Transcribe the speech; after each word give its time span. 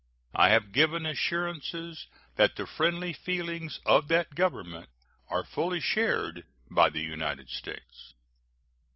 I 0.33 0.49
have 0.49 0.71
given 0.71 1.05
assurances 1.05 2.07
that 2.35 2.55
the 2.55 2.65
friendly 2.65 3.13
feelings 3.13 3.79
of 3.85 4.07
that 4.07 4.33
Government 4.33 4.89
are 5.27 5.43
fully 5.43 5.79
shared 5.79 6.43
by 6.71 6.89
the 6.89 7.01
United 7.03 7.49
States. 7.51 8.15